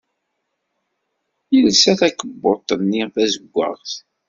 [1.55, 3.89] Yelsa takebbuḍt-nni tazewwaɣt.